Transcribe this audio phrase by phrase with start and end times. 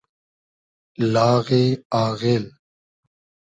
[1.13, 1.65] لاغی
[2.03, 2.45] آغیل